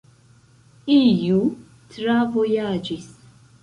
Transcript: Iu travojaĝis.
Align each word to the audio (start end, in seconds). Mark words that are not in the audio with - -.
Iu 0.95 1.37
travojaĝis. 1.93 3.11